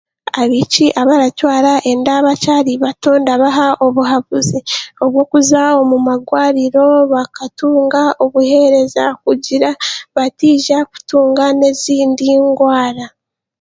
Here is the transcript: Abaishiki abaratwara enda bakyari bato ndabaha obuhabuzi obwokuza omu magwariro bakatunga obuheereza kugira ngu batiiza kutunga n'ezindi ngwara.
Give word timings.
Abaishiki 0.41 0.85
abaratwara 1.01 1.71
enda 1.91 2.13
bakyari 2.27 2.73
bato 2.83 3.11
ndabaha 3.21 3.67
obuhabuzi 3.85 4.59
obwokuza 5.03 5.61
omu 5.81 5.97
magwariro 6.07 6.85
bakatunga 7.13 8.03
obuheereza 8.23 9.03
kugira 9.23 9.69
ngu 9.73 9.83
batiiza 10.15 10.77
kutunga 10.91 11.45
n'ezindi 11.57 12.27
ngwara. 12.45 13.05